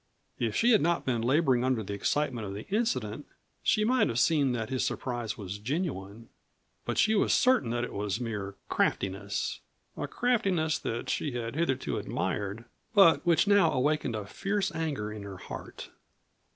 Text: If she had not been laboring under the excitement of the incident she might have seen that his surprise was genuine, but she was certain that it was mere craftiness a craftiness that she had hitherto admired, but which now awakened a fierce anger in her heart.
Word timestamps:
If 0.39 0.55
she 0.55 0.71
had 0.71 0.81
not 0.81 1.05
been 1.05 1.21
laboring 1.21 1.63
under 1.63 1.83
the 1.83 1.93
excitement 1.93 2.47
of 2.47 2.55
the 2.55 2.65
incident 2.69 3.27
she 3.61 3.85
might 3.85 4.07
have 4.07 4.17
seen 4.17 4.51
that 4.53 4.71
his 4.71 4.83
surprise 4.83 5.37
was 5.37 5.59
genuine, 5.59 6.29
but 6.85 6.97
she 6.97 7.13
was 7.13 7.33
certain 7.35 7.69
that 7.69 7.83
it 7.83 7.93
was 7.93 8.19
mere 8.19 8.55
craftiness 8.67 9.59
a 9.95 10.07
craftiness 10.07 10.79
that 10.79 11.11
she 11.11 11.33
had 11.33 11.53
hitherto 11.55 11.99
admired, 11.99 12.65
but 12.95 13.23
which 13.27 13.45
now 13.45 13.69
awakened 13.71 14.15
a 14.15 14.25
fierce 14.25 14.73
anger 14.73 15.13
in 15.13 15.21
her 15.21 15.37
heart. 15.37 15.89